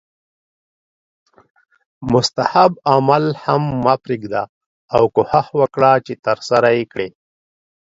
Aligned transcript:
مستحب 2.13 2.71
عمل 2.91 3.25
هم 3.43 3.63
مه 3.83 3.95
پریږده 4.03 4.43
او 4.95 5.03
کوښښ 5.15 5.47
وکړه 5.59 5.91
چې 6.05 6.13
ترسره 6.25 6.69
یې 6.77 6.83
کړې 6.91 7.07